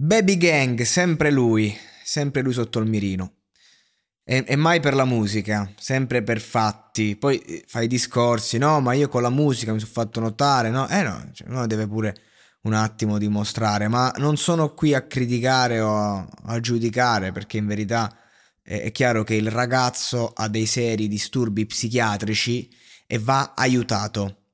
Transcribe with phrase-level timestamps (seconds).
[0.00, 3.32] Baby Gang, sempre lui, sempre lui sotto il mirino.
[4.22, 7.16] E, e, mai per la musica, sempre per fatti.
[7.16, 10.86] Poi eh, fai discorsi, no, ma io con la musica mi sono fatto notare, no?
[10.88, 12.14] Eh no, cioè, uno deve pure
[12.62, 17.66] un attimo dimostrare, ma non sono qui a criticare o a, a giudicare, perché in
[17.66, 18.16] verità
[18.62, 22.70] è, è chiaro che il ragazzo ha dei seri disturbi psichiatrici
[23.04, 24.44] e va aiutato.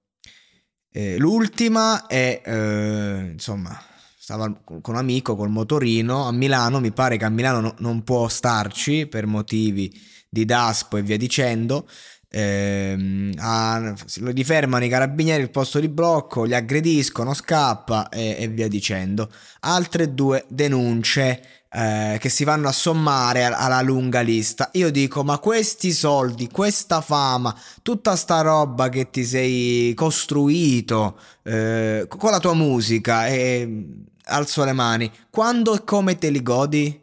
[0.91, 3.79] Eh, l'ultima è, eh, insomma,
[4.25, 8.05] stava con un amico col motorino a Milano, mi pare che a Milano no, non
[8.05, 9.93] può starci per motivi
[10.31, 11.87] di DASPO e via dicendo.
[12.31, 13.95] Eh, a,
[14.33, 19.31] gli fermano i carabinieri il posto di blocco, gli aggrediscono, scappa e, e via dicendo.
[19.61, 24.71] Altre due denunce eh, che si vanno a sommare alla lunga lista.
[24.73, 32.07] Io dico, ma questi soldi, questa fama, tutta sta roba che ti sei costruito eh,
[32.09, 35.11] con la tua musica e alzo le mani.
[35.31, 37.03] Quando e come te li godi?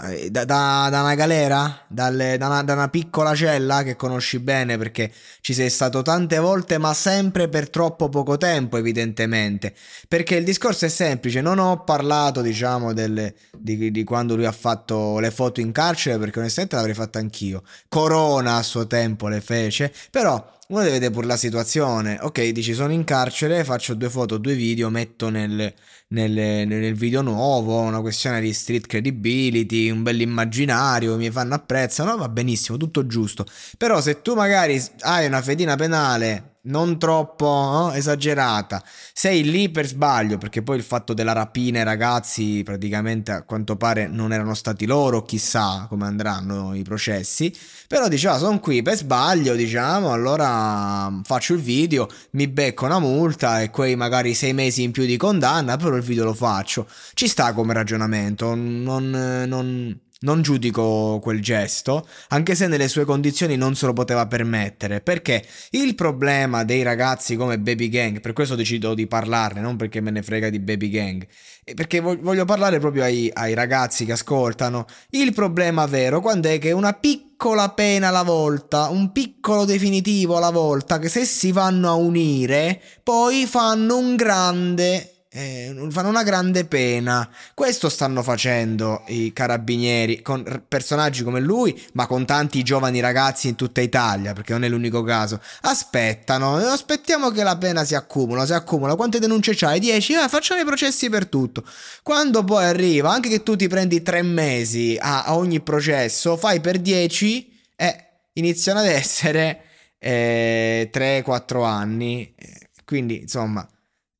[0.00, 1.84] Eh, da, da, da, una galera?
[1.88, 6.38] Dalle, da, una, da, una, piccola cella che conosci bene perché ci sei stato tante
[6.38, 9.74] volte ma sempre per troppo poco tempo evidentemente
[10.08, 14.52] perché il discorso è semplice non ho parlato diciamo delle, di, di, quando lui ha
[14.52, 19.40] fatto le foto in carcere perché onestamente l'avrei fatto anch'io Corona a suo tempo le
[19.42, 22.18] fece però uno deve vedere pure la situazione.
[22.22, 25.72] Ok, dici sono in carcere, faccio due foto, due video, metto nel,
[26.08, 32.28] nel, nel video nuovo, una questione di street credibility, un bell'immaginario, mi fanno apprezzano, va
[32.30, 33.44] benissimo, tutto giusto.
[33.76, 37.92] Però se tu magari hai una fedina penale non troppo no?
[37.92, 38.82] esagerata.
[39.12, 43.76] Sei lì per sbaglio, perché poi il fatto della rapina ai ragazzi praticamente a quanto
[43.76, 47.54] pare non erano stati loro, chissà come andranno i processi.
[47.88, 52.98] Però diceva, sono qui per sbaglio, diciamo, allora mm, faccio il video, mi becco una
[52.98, 56.86] multa e quei magari sei mesi in più di condanna, però il video lo faccio.
[57.14, 59.10] Ci sta come ragionamento, non...
[59.46, 65.00] non non giudico quel gesto, anche se nelle sue condizioni non se lo poteva permettere,
[65.00, 70.00] perché il problema dei ragazzi come Baby Gang, per questo decido di parlarne, non perché
[70.00, 71.26] me ne frega di Baby Gang,
[71.74, 76.72] perché voglio parlare proprio ai, ai ragazzi che ascoltano, il problema vero quando è che
[76.72, 81.94] una piccola pena alla volta, un piccolo definitivo alla volta, che se si vanno a
[81.94, 87.28] unire, poi fanno un grande eh, fanno una grande pena.
[87.54, 93.54] Questo stanno facendo i carabinieri con personaggi come lui, ma con tanti giovani ragazzi in
[93.54, 95.40] tutta Italia, perché non è l'unico caso.
[95.62, 98.94] Aspettano, aspettiamo che la pena si accumula, si accumula.
[98.94, 99.80] Quante denunce c'hai?
[99.80, 100.12] 10?
[100.12, 101.64] Eh, facciamo i processi per tutto.
[102.02, 106.60] Quando poi arriva, anche che tu ti prendi tre mesi a, a ogni processo, fai
[106.60, 109.62] per 10 e eh, iniziano ad essere
[109.98, 112.34] eh, 3-4 anni.
[112.36, 113.66] Eh, quindi, insomma...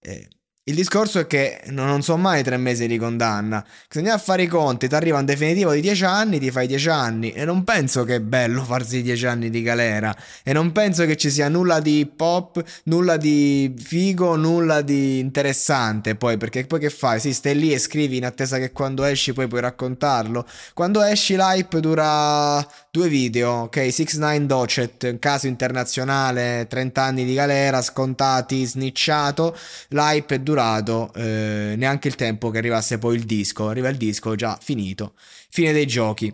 [0.00, 0.26] Eh,
[0.64, 3.66] il discorso è che non sono mai tre mesi di condanna.
[3.88, 7.32] Bisogna fare i conti, ti arriva un definitivo di dieci anni, ti fai dieci anni.
[7.32, 10.14] E non penso che è bello farsi dieci anni di galera.
[10.44, 16.14] E non penso che ci sia nulla di pop, nulla di figo, nulla di interessante.
[16.14, 17.18] Poi, perché poi che fai?
[17.18, 20.46] Sì, stai lì e scrivi in attesa che quando esci poi puoi raccontarlo.
[20.74, 23.92] Quando esci l'hype dura due video, ok?
[23.92, 29.56] 6 9 Docet, caso internazionale, 30 anni di galera, scontati, snicciato.
[29.88, 33.68] L'hype è dura durato eh, neanche il tempo che arrivasse poi il disco.
[33.68, 35.14] Arriva il disco già finito.
[35.48, 36.32] Fine dei giochi.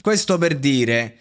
[0.00, 1.16] Questo per dire.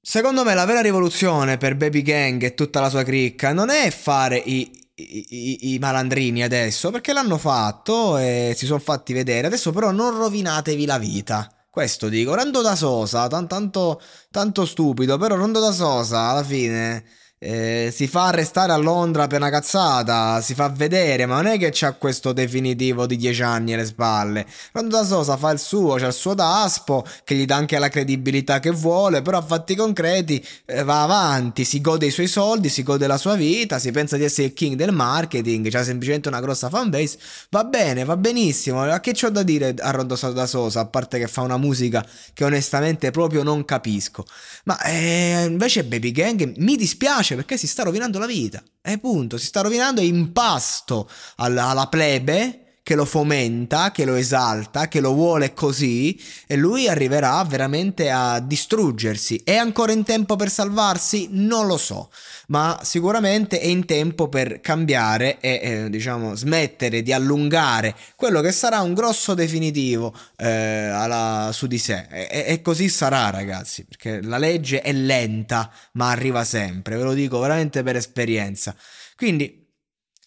[0.00, 3.90] Secondo me la vera rivoluzione per Baby Gang e tutta la sua cricca non è
[3.90, 9.48] fare i, i, i, malandrini adesso, perché l'hanno fatto e si sono fatti vedere.
[9.48, 11.50] Adesso però non rovinatevi la vita.
[11.68, 12.34] Questo dico.
[12.34, 17.04] Rando da Sosa, tan, tanto, tanto stupido, però Rondo da Sosa alla fine
[17.38, 21.58] eh, si fa arrestare a Londra per una cazzata, si fa vedere, ma non è
[21.58, 24.46] che c'ha questo definitivo di 10 anni alle spalle.
[24.72, 27.90] Rondo da Sosa fa il suo, c'ha il suo daspo che gli dà anche la
[27.90, 32.70] credibilità che vuole, però a fatti concreti eh, va avanti, si gode i suoi soldi,
[32.70, 36.28] si gode la sua vita, si pensa di essere il king del marketing, c'ha semplicemente
[36.28, 37.18] una grossa fanbase,
[37.50, 38.82] va bene, va benissimo.
[38.82, 42.04] A che c'ho da dire a Rondo da Sosa, a parte che fa una musica
[42.32, 44.24] che onestamente proprio non capisco.
[44.64, 48.62] Ma eh, invece Baby Gang mi dispiace piace perché si sta rovinando la vita.
[48.80, 54.14] E punto, si sta rovinando in pasto alla, alla plebe che lo fomenta, che lo
[54.14, 56.16] esalta, che lo vuole così
[56.46, 59.40] e lui arriverà veramente a distruggersi.
[59.42, 61.26] È ancora in tempo per salvarsi?
[61.32, 62.12] Non lo so,
[62.46, 68.52] ma sicuramente è in tempo per cambiare e eh, diciamo smettere di allungare quello che
[68.52, 72.06] sarà un grosso definitivo eh, alla, su di sé.
[72.08, 77.14] E, e così sarà ragazzi, perché la legge è lenta ma arriva sempre, ve lo
[77.14, 78.76] dico veramente per esperienza.
[79.16, 79.65] Quindi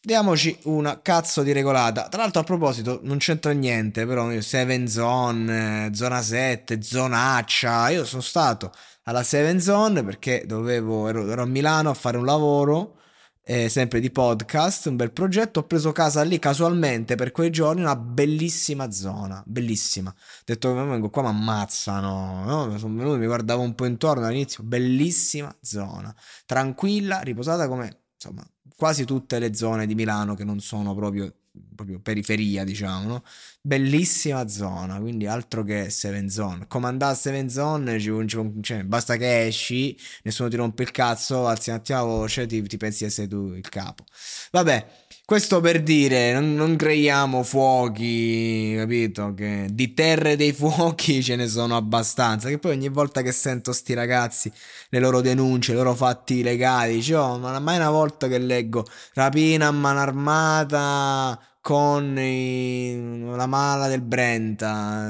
[0.02, 2.08] Diamoci una cazzo di regolata.
[2.08, 7.90] Tra l'altro, a proposito, non c'entra niente, però io Seven Zone, eh, Zona 7, Zonaccia.
[7.90, 8.72] Io sono stato
[9.04, 12.96] alla Seven Zone perché dovevo, ero, ero a Milano a fare un lavoro.
[13.44, 15.60] Eh, sempre di podcast, un bel progetto.
[15.60, 20.12] Ho preso casa lì casualmente per quei giorni, una bellissima zona, bellissima.
[20.12, 22.46] Ho detto vengo qua, mi ammazzano.
[22.46, 22.78] No?
[22.78, 26.16] Sono venuto, mi guardavo un po' intorno all'inizio, bellissima zona,
[26.46, 28.46] tranquilla, riposata come insomma
[28.76, 31.34] quasi tutte le zone di Milano che non sono proprio,
[31.76, 33.24] proprio periferia, diciamo, no?
[33.62, 36.66] Bellissima zona, quindi altro che Seven Zone.
[36.68, 41.72] Comandare Seven Zone, ci, ci, cioè, basta che esci, nessuno ti rompe il cazzo, alzi
[41.72, 44.06] un attimo la voce, ti, ti pensi di essere tu il capo.
[44.52, 44.88] Vabbè,
[45.30, 49.36] questo per dire, non, non, creiamo fuochi, capito?
[49.36, 52.50] Che di terre dei fuochi ce ne sono abbastanza.
[52.50, 54.52] Che poi ogni volta che sento sti ragazzi,
[54.90, 58.88] le loro denunce, i loro fatti legali, dicevo, oh, ma mai una volta che leggo
[59.14, 65.08] rapina a mano armata con i, la mala del Brenta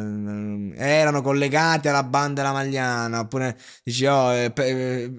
[0.76, 5.14] erano collegati alla banda della Magliana oppure dici oh eh, eh,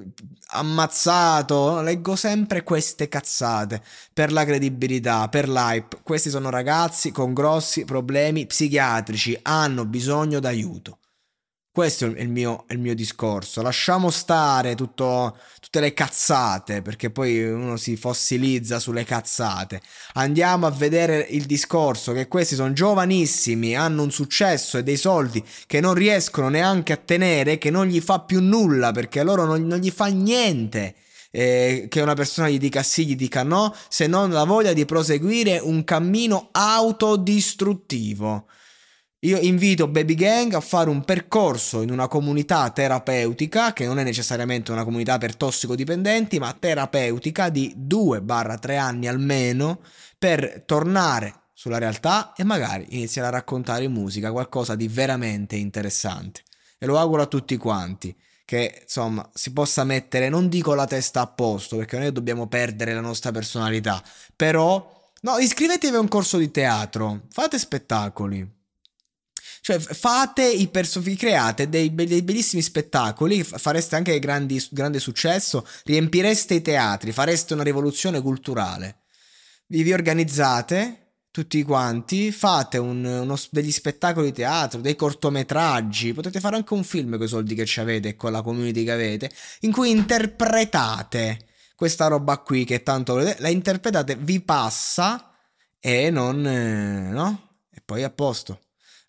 [0.52, 3.80] ammazzato leggo sempre queste cazzate
[4.12, 10.98] per la credibilità per l'hype questi sono ragazzi con grossi problemi psichiatrici hanno bisogno d'aiuto
[11.72, 13.62] questo è il mio, è il mio discorso.
[13.62, 19.80] Lasciamo stare tutto, tutte le cazzate, perché poi uno si fossilizza sulle cazzate.
[20.14, 25.44] Andiamo a vedere il discorso che questi sono giovanissimi, hanno un successo e dei soldi
[25.66, 29.44] che non riescono neanche a tenere, che non gli fa più nulla, perché a loro
[29.44, 30.96] non, non gli fa niente.
[31.32, 34.84] Eh, che una persona gli dica sì, gli dica no, se non la voglia di
[34.84, 38.46] proseguire un cammino autodistruttivo.
[39.24, 44.02] Io invito Baby Gang a fare un percorso in una comunità terapeutica, che non è
[44.02, 49.80] necessariamente una comunità per tossicodipendenti, ma terapeutica di 2-3 anni almeno,
[50.18, 56.40] per tornare sulla realtà e magari iniziare a raccontare in musica qualcosa di veramente interessante.
[56.78, 61.20] E lo auguro a tutti quanti che insomma si possa mettere, non dico la testa
[61.20, 64.02] a posto, perché noi dobbiamo perdere la nostra personalità,
[64.34, 68.59] però no, iscrivetevi a un corso di teatro, fate spettacoli
[69.60, 76.54] cioè, fate i personaggi, create dei, dei, bellissimi spettacoli, fareste anche grandi, grande successo, riempireste
[76.54, 79.02] i teatri, fareste una rivoluzione culturale.
[79.66, 86.40] Vi, vi organizzate tutti quanti, fate un, uno, degli spettacoli di teatro, dei cortometraggi, potete
[86.40, 88.92] fare anche un film con i soldi che ci avete e con la community che
[88.92, 89.30] avete,
[89.60, 91.46] in cui interpretate
[91.76, 95.34] questa roba qui che tanto volete, la interpretate, vi passa
[95.78, 96.46] e non...
[96.46, 97.48] Eh, no?
[97.70, 98.60] E poi a posto.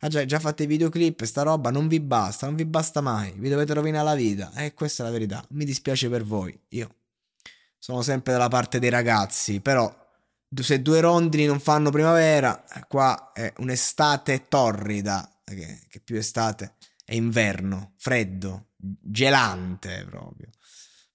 [0.03, 3.49] Ah già, già fate videoclip, sta roba non vi basta, non vi basta mai, vi
[3.49, 4.51] dovete rovinare la vita.
[4.55, 5.45] E eh, questa è la verità.
[5.49, 6.59] Mi dispiace per voi.
[6.69, 6.95] Io
[7.77, 9.95] sono sempre dalla parte dei ragazzi, però
[10.53, 17.13] se due rondini non fanno primavera, qua è un'estate torrida, che, che più estate è
[17.13, 20.49] inverno, freddo, gelante proprio.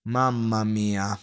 [0.02, 1.19] Mamma mia.